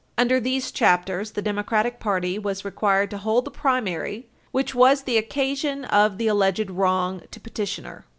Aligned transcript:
Under 0.17 0.39
these 0.39 0.71
chapters, 0.71 1.33
the 1.33 1.43
Democratic 1.43 1.99
Party 1.99 2.39
was 2.39 2.65
required 2.65 3.11
to 3.11 3.19
hold 3.19 3.45
the 3.45 3.51
primary 3.51 4.27
which 4.49 4.73
was 4.73 5.03
the 5.03 5.19
occasion 5.19 5.85
of 5.85 6.17
the 6.17 6.25
alleged 6.25 6.71
wrong 6.71 7.21
to 7.29 7.39
petitioner. 7.39 8.07